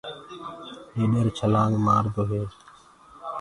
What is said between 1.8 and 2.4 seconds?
مآردو